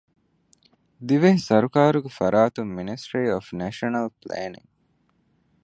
ދިވެހި 1.07 1.39
ސަރުކާރުގެ 1.47 2.11
ފަރާތުން 2.19 2.71
މިނިސްޓްރީ 2.77 3.23
އޮފް 3.31 3.51
ނޭޝަނަލް 3.59 4.09
ޕްލޭނިންގ، 4.19 4.67